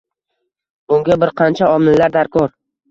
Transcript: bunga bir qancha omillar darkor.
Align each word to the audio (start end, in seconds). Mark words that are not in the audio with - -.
bunga 0.93 1.19
bir 1.25 1.35
qancha 1.43 1.71
omillar 1.77 2.19
darkor. 2.19 2.59